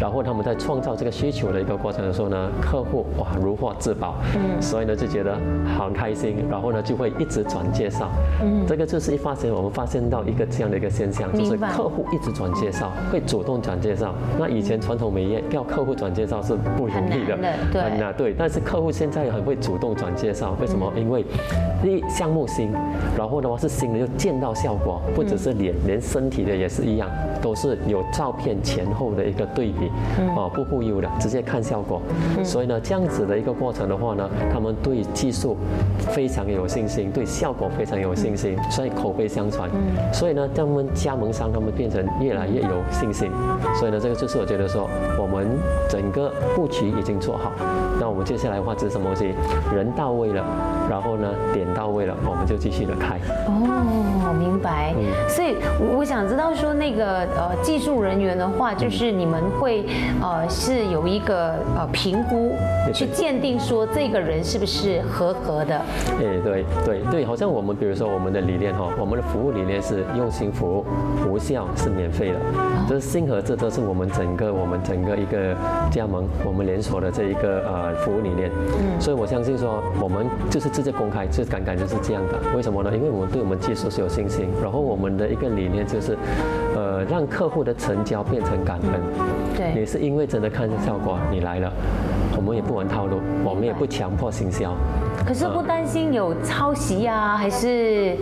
[0.00, 5.36] 然后他们在创造这个需求的一个过程的时候呢，客户哇如获至宝，嗯，所以呢就觉得
[5.78, 8.08] 很开心，然后呢就会一直转介绍，
[8.42, 14.14] 嗯，这个就是一发现我们发现到一个这样的一个现象，就是客户一直转介绍，会主动转介绍。
[14.38, 17.36] 那以前传统美业要客户转介绍是不容易的，
[17.72, 18.32] 很难，对。
[18.38, 20.90] 但是客户现在很会主动转介绍，为什么？
[20.96, 21.24] 因为
[21.82, 22.70] 第一项目新，
[23.18, 27.10] 然后的话是新的，又见到效果，不只是脸，连身体的也是一样，
[27.42, 29.90] 都是有照片前后的一个对比。
[30.36, 32.00] 哦，不忽悠的，直接看效果。
[32.44, 35.56] 所以呢，这样子的一个过程的话呢，他们对技术
[35.98, 39.63] 非常有信心，对效果非常有信心，所以口碑相传。
[40.12, 43.30] 所以呢，他们加盟商他们变成越来越有信心。
[43.74, 45.46] 所以呢，这个就是我觉得说，我们
[45.88, 47.52] 整个布局已经做好。
[48.00, 49.34] 那我们接下来的话，是什么东西？
[49.74, 50.44] 人到位了，
[50.90, 53.18] 然后呢，点到位了，我们就继续的开。
[53.46, 54.94] 哦，明白。
[55.28, 55.56] 所以
[55.96, 59.84] 我想知道说，那个呃，技术人员的话，就是你们会。
[60.20, 62.52] 呃，是有一个呃评估，
[62.92, 65.76] 去鉴定说这个人是不是合格的。
[66.18, 70.84] 哎，对对对，好像我们比如说我们的理念哈，我们的服务理念是用心服务，
[71.30, 72.38] 无效是免费的。
[72.88, 75.56] 这是新和这都是我们整个我们整个一个
[75.90, 78.50] 加盟我们连锁的这一个呃服务理念。
[78.50, 79.00] 嗯。
[79.00, 82.38] 所以我相信说我们就是直接公开，就感感就是这样的。
[82.54, 82.94] 为什么呢？
[82.94, 86.18] 因为我们对我们技术是有信心，然后我们的一个理念就是，
[86.76, 89.00] 呃，让客户的成交变成感恩。
[89.56, 89.80] 对。
[89.80, 91.72] 也是因为真的看见效果，你来了，
[92.36, 94.74] 我们也不玩套路，我们也不强迫行销。
[95.26, 97.36] 可是不担心有抄袭呀？
[97.36, 98.16] 还是，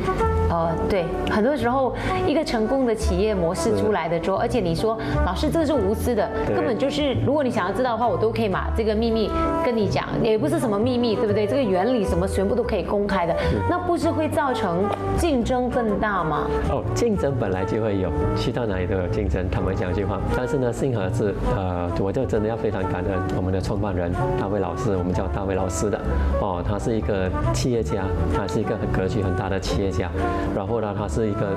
[0.53, 1.95] 呃，对，很多时候
[2.27, 9.31] 一个成功的企业模式出来的时候，而且你说老师这个是无私的，根本就是如果你想要知道的话，我都可以把这个秘密
[9.65, 11.47] 跟你讲，也不是什么秘密，对不对？
[11.47, 13.35] 这个原理什么全部都可以公开的，
[13.69, 14.85] 那不是会造成
[15.17, 16.47] 竞争更大吗？
[16.71, 19.49] 哦，竞争本来就会有，去到哪里都有竞争。
[19.51, 25.99] 他们讲一句话，但是呢，幸好是呃，我就真的要非常感恩我们的创办人大卫老师，我们叫大卫老师的，
[26.41, 26.93] 哦，他是。
[26.93, 28.05] 一个企业家，
[28.37, 30.11] 他是一个很格局很大的企业家，
[30.55, 31.57] 然后呢，他是一个。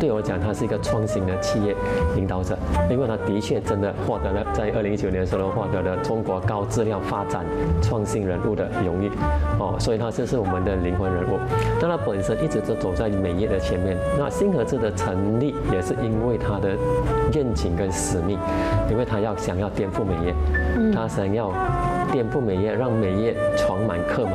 [0.00, 1.74] 对我讲，他是一个创新的企业
[2.14, 2.56] 领导者，
[2.88, 7.44] 因为他的确真的获得了在二零一九年的时候获得了中国高质量发展
[7.82, 9.10] 创新人物的荣誉，
[9.58, 11.36] 哦，所以他就是我们的灵魂人物。
[11.80, 13.96] 但他本身一直都走在美业的前面。
[14.16, 16.76] 那新合智的成立也是因为他的
[17.34, 18.38] 愿景跟使命，
[18.88, 20.34] 因为他要想要颠覆美业，
[20.94, 21.52] 他想要
[22.12, 24.34] 颠覆美业，让美业床满客满。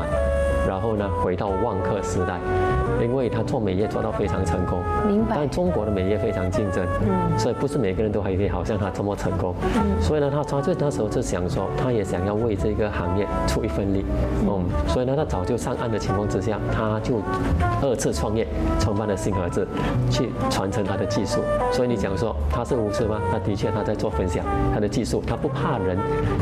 [0.67, 2.39] 然后呢，回到旺客时代，
[3.01, 5.35] 因为他做美业做到非常成功，明白。
[5.35, 14.05] 但中国的美业非常竞争，嗯，所以不是每个人都可以好像他这么成功，嗯，所以呢，他他就那时候就想说，他也想要为这个行业出一份力，
[14.47, 17.15] 嗯，所以呢，他早就上岸的情况之下，他就
[17.81, 18.47] 二次创业，
[18.79, 19.67] 创办了新盒子，
[20.09, 21.41] 去传承他的技术。
[21.73, 23.19] 所以你讲说他是无知吗？
[23.31, 25.97] 他的确他在做分享他的技术，他不怕人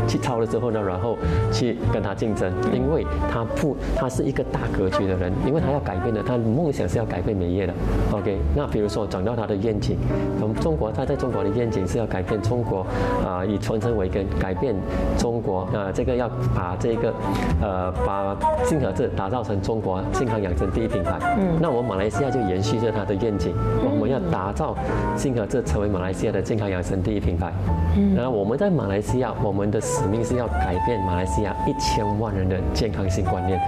[0.07, 1.17] 去抄了之后呢，然后
[1.51, 4.10] 去跟他竞争，因为他不他。
[4.11, 7.73] 是一个大格局的人，因为他要改变的，他的梦想是要改变美业的。
[8.11, 9.97] OK，那比如说讲到他的愿景，
[10.41, 12.85] 我们中国他在中国的愿景是要改变中国
[13.25, 14.75] 啊，以传承为根，改变
[15.17, 17.13] 中国啊，这个要把这个
[17.61, 21.17] 呃把新合字打造成中国健康养生第一品牌。
[21.37, 24.75] 嗯，那我们马来西亚就延续着他的愿景，我们要打造
[25.15, 27.53] 新合字成为马来西亚的健康养生第一品牌。
[27.95, 33.61] 嗯，然后我们在马来西亚，我们的使命是要改变马来西亚一千万人的健康性观念。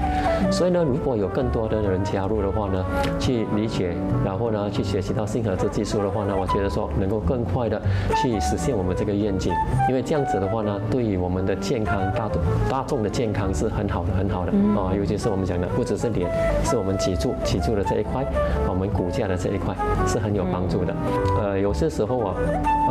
[0.52, 2.86] 所以呢，如果有更多的人加入的话呢，
[3.20, 7.82] 去理解，然后呢，去学习到新合资技术的话呢，我觉得说能够更快的
[8.22, 9.52] 去实现我们这个愿景。
[9.90, 12.30] 因为这样子的话呢，对于我们的健康大
[12.70, 14.94] 大众的健康是很好的，很好的啊。
[14.96, 16.30] 尤其是我们讲的，不只是脸，
[16.64, 18.26] 是我们脊柱脊柱的这一块，
[18.70, 19.76] 我们骨架的这一块
[20.08, 20.94] 是很有帮助的。
[21.42, 22.36] 呃，有些时候啊，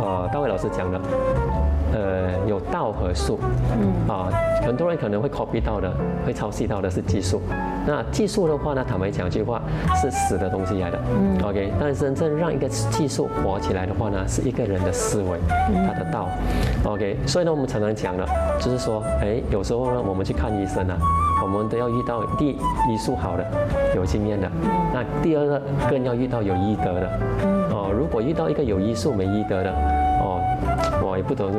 [0.01, 0.99] 呃，大卫老师讲的。
[1.93, 3.39] 呃，有道和术，
[3.79, 4.27] 嗯啊，
[4.65, 5.91] 很多人可能会 copy 到的，
[6.25, 7.39] 会抄袭到的是技术。
[7.85, 9.61] 那技术的话呢，坦白讲句话，
[10.01, 11.71] 是死的东西来的，嗯，OK。
[11.79, 15.37] 但是真正让一个技术活起来的话呢，是一个人的思维，
[15.85, 16.27] 他的道
[16.85, 17.15] ，OK。
[17.27, 18.25] 所以呢，我们常常讲的，
[18.59, 20.97] 就是说，哎，有时候呢，我们去看医生啊，
[21.43, 22.51] 我们都要遇到第一
[22.91, 23.45] 医术好的，
[23.95, 24.49] 有经验的，
[24.91, 27.07] 那第二个更要遇到有医德的，
[27.69, 29.69] 哦，如果遇到一个有医术没医德的，
[30.21, 30.41] 哦。
[31.01, 31.51] 我也不懂，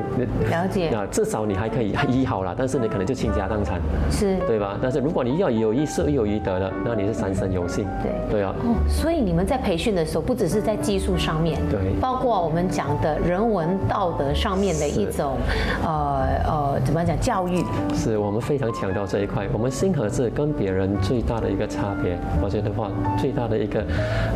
[0.51, 4.79] 了解啊，至少你还可以医好了，但是你可能就倾家荡产，是对吧？
[4.83, 8.55] 但是如果你要有医术又有医德的，那你是三生有幸，对对啊。
[8.65, 15.37] 哦，所以你们在培训的时候，不只是在技术上面，对，包括我们讲的人文道德上面的一种，
[15.85, 17.65] 呃呃，怎么讲教育？
[17.95, 19.47] 是我们非常强调这一块。
[19.53, 23.85] 我们新合字跟别人最大的一个差别，我觉得话最大的一个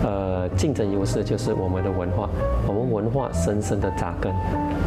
[0.04, 2.28] 呃竞争优势就是我们的文化，
[2.66, 4.32] 我们文化深深的扎根。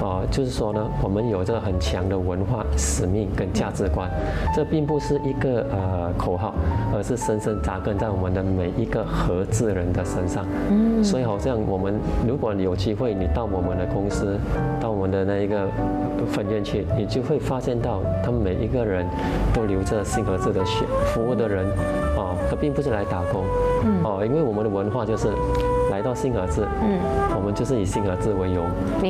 [0.02, 4.10] 啊，就是说呢，我们有这个很强的文化使命跟价值观，
[4.56, 6.54] 这并不是一个呃口号，
[6.94, 10.46] 而是深深扎根在我们的每一个合资人的身上。
[10.70, 11.94] 嗯，所以好像我们，
[12.28, 14.38] 如果你有机会，你到我们的公司，
[14.80, 15.68] 到我们的那一个
[16.28, 19.06] 分院去，你就会发现到他们每一个人
[19.54, 21.66] 都流着新合资的血，服务的人
[22.18, 23.44] 啊，他并不是来打工，
[23.84, 25.28] 嗯，哦，因为我们的文化就是。
[25.92, 26.98] 来到新和志，嗯，
[27.36, 28.66] 我们就是以新和志为荣，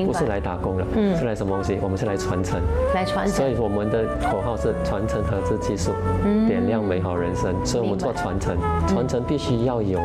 [0.05, 1.77] 不是来打工的，嗯，是来什么东西？
[1.81, 2.59] 我们是来传承，
[2.93, 3.35] 来传承。
[3.35, 5.91] 所以我们的口号是传承合资技术，
[6.25, 7.53] 嗯点亮美好人生。
[7.63, 9.99] 所以我们做传承，传承必须要有。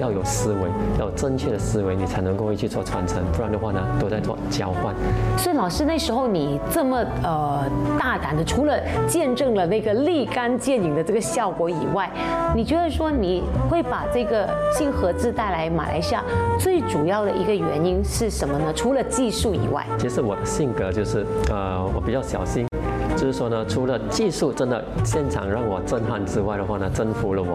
[0.00, 0.60] 要有思维，
[0.98, 4.94] 要有正确的思维，你才能够去做传承，不然的话呢，都在做交换。
[5.36, 7.64] 所以老师那时候你这么呃
[7.98, 12.10] 大胆的，除了见证了那个立竿见影的这个效果以外，
[12.54, 16.22] 你觉得说你会把这个新合资带来马来西亚
[16.58, 18.72] 最主要的一个原因是什么呢？
[18.74, 22.66] 除了技术以外，其实我的性格就是呃我比较小心。
[23.16, 27.54] 就是说呢，除了技术真的现场让我震撼之外的话呢，征服了我。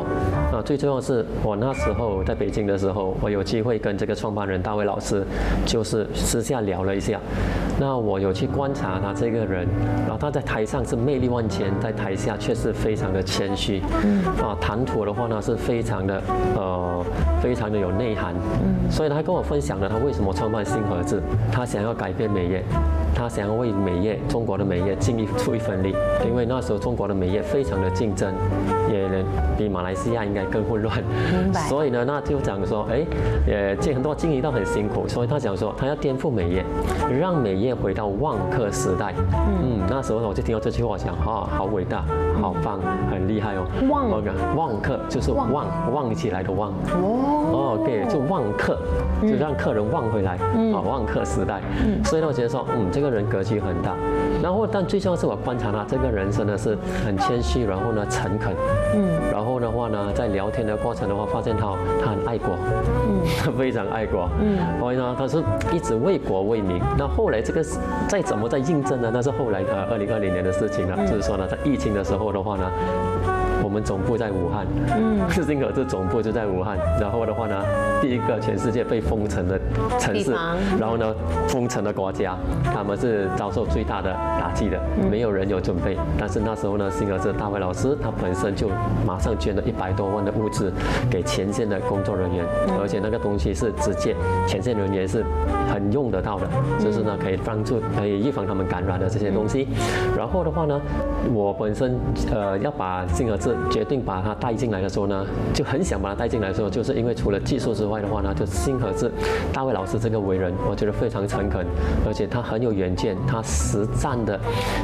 [0.51, 5.23] 啊，最重要是我那时候在北京的时候，我有机会跟这个创办人大卫老师，
[5.65, 7.19] 就是私下聊了一下。
[7.79, 9.67] 那我有去观察他这个人，
[10.05, 13.81] 然后他在台上是魅力万千，在台下却是非常的谦虚。
[14.03, 14.23] 嗯。
[14.43, 16.21] 啊，谈吐的话呢是非常的
[16.55, 17.05] 呃，
[17.41, 18.33] 非常的有内涵。
[18.63, 18.91] 嗯。
[18.91, 21.21] 所以他跟我分享了他为什么创办新盒子，
[21.51, 22.63] 他想要改变美业。
[23.13, 25.93] 他想要为美业、中国的美业尽力出一份力，
[26.25, 28.33] 因为那时候中国的美业非常的竞争，
[28.89, 29.07] 也
[29.57, 31.03] 比马来西亚应该更混乱。
[31.67, 33.05] 所以呢，那就讲说，哎，
[33.47, 36.63] 呃，这很多经营都很辛苦，所以他讲说，他要颠覆美业，
[37.19, 39.13] 让美业回到旺客时代。
[39.61, 42.05] 嗯，那时候我就听到这句话，想，啊，好伟大，
[42.41, 42.79] 好棒，
[43.11, 43.65] 很厉害哦。
[43.89, 44.09] 旺，
[44.55, 46.71] 旺客就是旺旺起来的旺。
[46.93, 47.77] 哦。
[47.77, 48.77] 哦，对，就旺客，
[49.21, 50.37] 就让客人旺回来。
[50.55, 50.73] 嗯。
[50.73, 51.59] 啊，旺客时代。
[51.85, 52.01] 嗯。
[52.05, 53.01] 所以呢，我觉得说，嗯，这。
[53.01, 53.95] 这个人格局很大，
[54.41, 58.53] 然后但最重要是我观察他这个人真的是很谦虚，然后呢诚恳，
[58.95, 62.55] 嗯，然后的话呢，在聊天的过程的话，发现他他很爱国，
[63.07, 66.81] 嗯，他 非常爱国，嗯，所以呢，他是一直为国为民。
[66.97, 67.63] 那后来这个
[68.07, 69.11] 再怎么在印证呢？
[69.13, 72.63] 那是后来的二零二零年的事情了，就是说呢，在疫情的时候的话呢。
[73.71, 74.67] 我们总部在武汉，
[74.97, 76.77] 嗯，世金格这总部就在武汉。
[76.99, 77.55] 然后的话呢，
[78.01, 79.57] 第一个全世界被封城的
[79.97, 80.33] 城市，
[80.77, 81.15] 然后呢，
[81.47, 84.77] 封城的国家，他们是遭受最大的打击的，
[85.09, 85.97] 没有人有准备。
[86.19, 88.67] 但是那时候呢，新格这大卫老师他本身就
[89.07, 90.69] 马上捐了一百多万的物资
[91.09, 92.45] 给前线的工作人员，
[92.77, 94.13] 而且那个东西是直接
[94.45, 95.23] 前线人员是
[95.71, 96.45] 很用得到的，
[96.77, 99.65] 就是呢可以帮助可以预防他们感染的这些东西。
[100.17, 100.77] 然后的话呢，
[101.33, 101.97] 我本身
[102.33, 109.11] 呃要把新格这决定把他带进来的时候呢，就很想把他带进来的时候，就是因为除了技术之外的话呢，就星河志
[109.51, 111.65] 大卫老师这个为人，我觉得非常诚恳，
[112.07, 114.39] 而且他很有远见，他实战的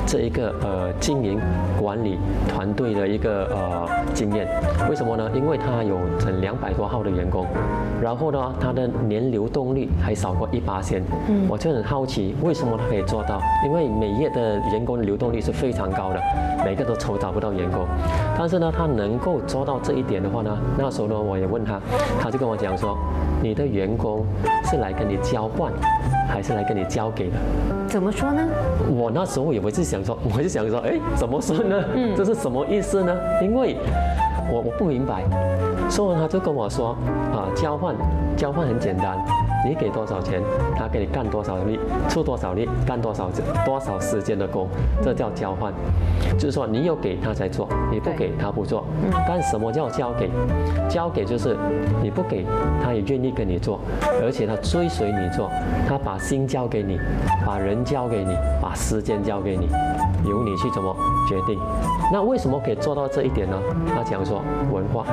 [0.06, 1.40] 这一个呃经营
[1.80, 2.18] 管理
[2.50, 4.48] 团队的一个呃经验。
[4.90, 5.30] 为什么呢？
[5.34, 7.46] 因为他有成两百多号的员工，
[8.02, 11.02] 然后呢，他的年流动率还少过一八千。
[11.30, 13.42] 嗯，我就很好奇，为什么他可以做到？
[13.66, 16.22] 因为每月的员工流动率是非常高的，
[16.66, 17.86] 每个都愁找不到员工，
[18.38, 18.58] 但是。
[18.68, 20.58] 那他能够做到这一点的话呢？
[20.78, 21.80] 那时候呢，我也问他，
[22.20, 22.98] 他就跟我讲说，
[23.42, 24.26] 你的员工
[24.66, 25.72] 是来跟你交换，
[26.28, 27.38] 还是来跟你交给的？
[27.88, 28.44] 怎么说呢？
[28.90, 31.82] 我那时候也不是想说， 我就想说，哎，怎么说呢？
[31.96, 33.16] 嗯，这是什么意思呢？
[33.42, 33.78] 因为
[34.52, 35.24] 我我不明白。
[35.90, 36.90] 说完他就跟我说，
[37.32, 37.96] 啊，交换，
[38.36, 39.18] 交换很简单。
[39.68, 40.42] 你给多少钱，
[40.78, 43.30] 他给你干多少力，出多少力，干多少
[43.66, 44.70] 多少时间的工，
[45.02, 45.74] 这叫交换。
[46.38, 48.86] 就是说你有给他才做，你不给他不做。
[49.28, 50.30] 但什么叫交给？
[50.88, 51.58] 交给就是
[52.02, 52.46] 你不给
[52.82, 53.80] 他也愿意跟你做，
[54.24, 55.52] 而且他追随你做，
[55.86, 56.98] 他把心交给你，
[57.46, 59.68] 把人交给你，把时间交给你，
[60.26, 60.96] 由你去怎么
[61.28, 61.60] 决定。
[62.12, 63.58] 那为什么可以做到这一点呢？
[63.96, 64.42] 他讲说
[64.72, 65.06] 文化，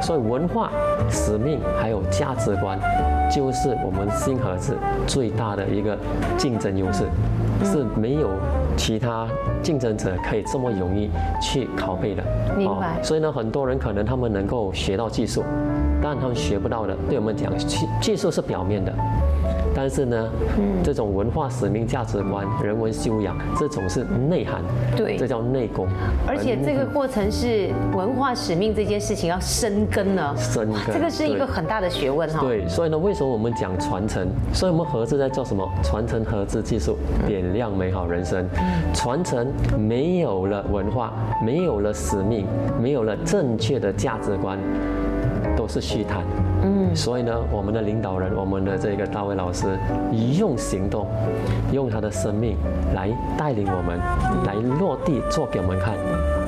[0.00, 0.70] 所以文化、
[1.10, 2.78] 使命还有价值观。
[3.30, 5.96] 就是我们新盒子最大的一个
[6.36, 7.04] 竞争优势，
[7.64, 8.28] 是没有
[8.76, 9.26] 其他
[9.62, 11.10] 竞争者可以这么容易
[11.40, 12.22] 去拷贝的。
[12.54, 13.02] 明白。
[13.02, 15.42] 所以呢，很多人可能他们能够学到技术，
[16.02, 18.92] 但他们学不到的，对我们讲，技技术是表面的。
[19.82, 20.30] 但是呢，
[20.80, 24.62] 这种文化使命、价值观、人文修养，这种是内涵，
[24.96, 25.88] 对，这叫内功。
[26.24, 32.38] 而且这个过程是文化使命这件事情要深根呢，深根，这个是一个很大的学问哈。
[32.42, 34.24] 对，所以呢，为什么我们讲传承？
[34.54, 35.68] 所以我们合资在做什么？
[35.82, 38.48] 传承合资技术，点亮美好人生。
[38.94, 41.12] 传承没有了文化，
[41.44, 42.46] 没有了使命，
[42.80, 44.56] 没有了正确的价值观，
[45.56, 46.24] 都是虚谈。
[46.64, 49.66] 嗯，所以呢，我们的领导人，我们的这个大卫老师，
[50.38, 51.06] 用行动，
[51.72, 52.56] 用他的生命
[52.94, 53.98] 来带领我们，
[54.46, 55.94] 来落地做给我们看。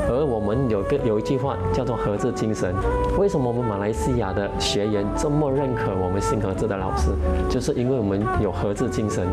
[0.09, 2.73] 而我们有个有一句话叫做“合智精神”。
[3.19, 7.11] 为什么我们马来西亚的学员这么认可我们新合智的老师？
[7.49, 9.27] 就是因为我们有合智精神。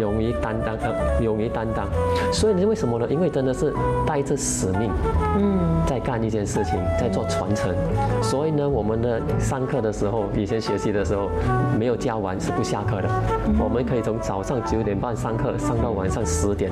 [0.00, 1.86] 勇于担当，呃，勇于担当，
[2.32, 3.06] 所以你为什么呢？
[3.10, 3.72] 因为真的是
[4.06, 4.90] 带着使命，
[5.38, 7.74] 嗯，在干一件事情，在做传承。
[8.22, 11.28] 所以呢，我们的上课的时候，以前学习的时候，
[11.78, 13.08] 没有教完是不下课的。
[13.58, 16.70] 我们可以从早上九点半上课，上到晚上十点，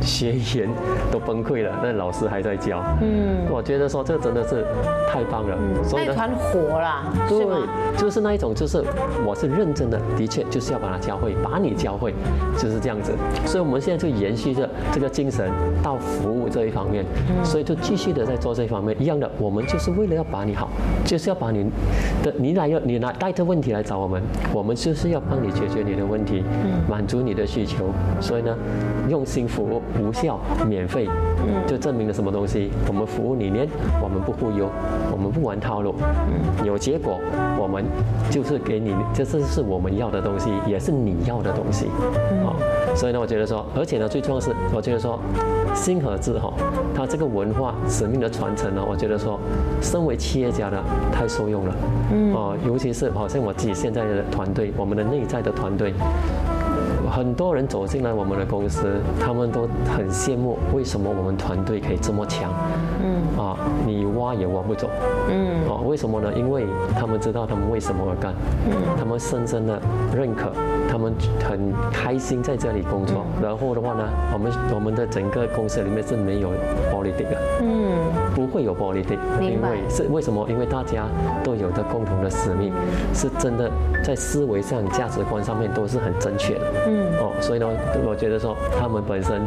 [0.00, 0.68] 学员
[1.12, 2.82] 都崩溃了，那老师还在教。
[3.02, 4.64] 嗯，我觉得说这真的是
[5.12, 5.56] 太棒了。
[5.92, 7.46] 那团火了，对，
[7.98, 8.82] 就是那一种，就是
[9.26, 12.14] 我是认真的，的确就是要把它教会，把你教会。
[12.56, 13.12] 就是这样子，
[13.46, 15.50] 所以我们现在就延续着这个精神
[15.82, 17.04] 到服务这一方面，
[17.42, 18.94] 所以就继续的在做这一方面。
[19.00, 19.30] 一样的。
[19.38, 20.68] 我们就是为了要把你好，
[21.04, 21.64] 就是要把你
[22.22, 26.44] 的你来要你来带着问题来找我们，我们就是要帮你解决你的问题，
[26.88, 27.86] 满足你的需求。
[28.20, 28.56] 所以呢，
[29.08, 31.08] 用心服务，无效免费，
[31.66, 32.70] 就证明了什么东西？
[32.86, 33.68] 我们服务理念，
[34.02, 34.70] 我们不忽悠，
[35.12, 35.94] 我们不玩套路，
[36.64, 37.18] 有结果，
[37.60, 37.84] 我们
[38.30, 41.86] 就是给你，这是是我们要的东西，也是你要的东西。
[42.44, 42.54] 好，
[42.94, 45.18] 所以呢，我觉得说，而且呢，最重要是，我觉得说，
[45.74, 46.52] 星河字哈，
[46.94, 49.38] 它这个文化使命的传承呢，我觉得说，
[49.80, 50.78] 身为企业家呢
[51.12, 51.74] 太受用了，
[52.12, 55.94] 嗯，哦，尤其是好像我自己现在的团队，我们的内在的团队。
[57.10, 58.88] 很多人走进来我们的公司，
[59.20, 62.50] 他们都很羡慕，为什么我们团队可以这么强？
[63.04, 64.88] 嗯，啊，你挖也挖不走。
[65.30, 66.32] 嗯，哦，为什么呢？
[66.34, 66.66] 因为
[66.98, 68.34] 他们知道他们为什么而干。
[68.68, 69.80] 嗯，他们深深的
[70.16, 70.50] 认可，
[70.90, 71.12] 他们
[71.48, 73.24] 很开心在这里工作。
[73.42, 76.50] 然后的话呢，我们我们的整个公司里面是没有
[76.92, 77.24] 玻璃的。
[77.60, 77.94] 嗯，
[78.34, 80.46] 不会有玻璃的，因为是为什么？
[80.48, 81.06] 因为大家
[81.42, 82.72] 都有着共同的使命，
[83.12, 83.70] 是真的
[84.02, 86.60] 在思维上、价值观上面都是很正确的。
[86.86, 87.06] 嗯。
[87.20, 87.66] 哦，所以呢，
[88.06, 89.42] 我觉得说他们本身。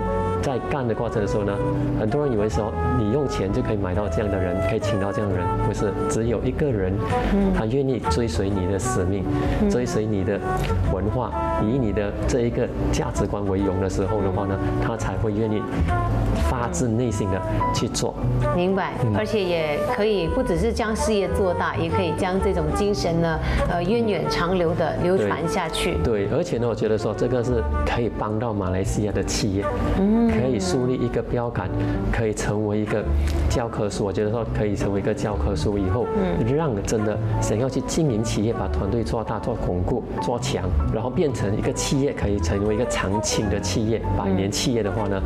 [0.48, 1.54] 在干的过程的时候呢，
[2.00, 6.94] 很多人以为说你用钱就可以买到这样的人，可以请到这样的人，不是，只有一个人，
[7.54, 9.26] 他愿意追随你的使命，
[9.70, 10.40] 追随你的
[10.94, 15.62] 文化，以你的这一个价值观为荣的时候的话呢，他才会愿意
[16.50, 17.42] 发自内心的
[17.76, 18.16] 去做。
[18.56, 23.38] 明白，而且也可以不只是将事业做大，也可以将这种精神呢，
[23.70, 25.96] 呃，源远长流的流传下去。
[26.06, 29.66] 对，而且呢，我觉得说这个是可以帮到马来西亚的企业，
[30.00, 31.70] 嗯，可以树立一个标杆，
[32.12, 33.04] 可以成为一个
[33.50, 34.06] 教科书。
[34.06, 40.64] 我觉得说可以成为一个教科书以后，嗯，让真的想要去经营企业，把团队做大、做巩固、做强，
[40.94, 45.22] 然后变成一个企业，可以成为一个长青的企业、百年企业的话呢，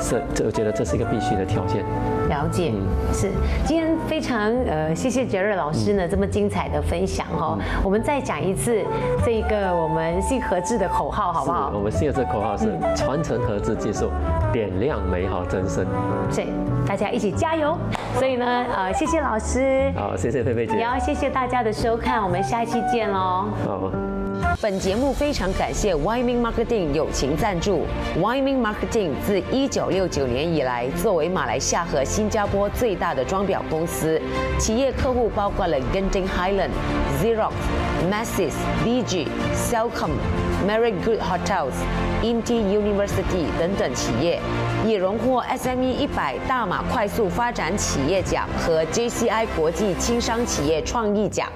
[0.00, 1.84] 是这我觉得这是一个必须的条件。
[2.28, 2.72] 了解，
[3.12, 3.30] 是
[3.64, 7.58] 今天非常呃，谢谢杰瑞老师呢这么精彩的分享哈。
[7.84, 8.80] 我们再讲一次
[9.24, 11.72] 这个我们信合制的口号好不好？
[11.74, 14.10] 我们信合制口号是传承合资技术，
[14.56, 15.86] 点亮美好真身。
[16.34, 16.46] 对，
[16.86, 17.76] 大家一起加油。
[18.14, 19.92] 所以呢，呃，谢谢老师。
[19.94, 20.76] 好，谢谢菲菲姐。
[20.76, 23.48] 也要谢谢大家的收看，我们下一期见喽。
[23.66, 23.92] 好。
[24.62, 27.84] 本节目非常感谢 Wyoming Marketing 友情赞助。
[28.18, 34.20] Wyoming Marketing 自1969年以来，作为马来西亚和新加坡最大的装裱公司，
[34.58, 36.70] 企业客户包括了 Genting Highland、
[37.20, 37.52] Xerox、
[38.10, 38.54] Masses、
[38.84, 40.12] BG、Cellcom、
[40.66, 41.74] Merit Good Hotels、
[42.24, 44.40] Inti University 等等企业，
[44.84, 51.48] 也荣获 SME 一百大马快速发展企业奖和 JCI 国际轻商企业创意奖。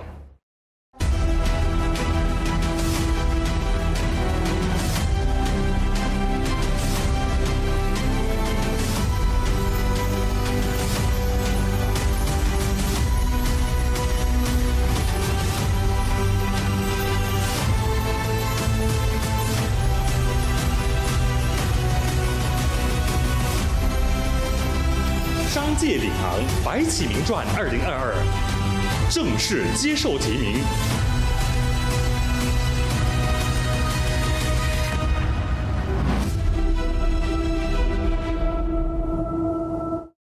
[26.70, 31.09] 白起名传》二零二二正式接受提名。